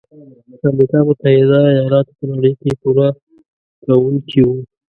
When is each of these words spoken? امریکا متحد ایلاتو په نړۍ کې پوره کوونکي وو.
امریکا 0.71 0.99
متحد 1.07 1.51
ایلاتو 1.77 2.11
په 2.17 2.23
نړۍ 2.33 2.51
کې 2.61 2.69
پوره 2.81 3.07
کوونکي 3.83 4.39
وو. 4.43 4.55